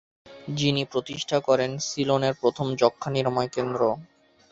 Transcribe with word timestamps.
তিনি 0.57 0.81
প্রতিষ্ঠা 0.85 1.37
করেন 1.39 1.71
সিলনের 1.87 2.33
প্রথম 2.41 2.67
যক্ষ্মা-নিরাময় 2.75 3.49
কেন্দ্র। 3.51 3.81